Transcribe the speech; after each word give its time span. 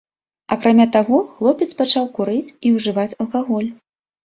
Акрамя 0.53 0.87
таго, 0.95 1.19
хлопец 1.35 1.69
пачаў 1.83 2.09
курыць 2.17 2.53
і 2.67 2.73
ўжываць 2.81 3.09
алкаголь. 3.21 3.71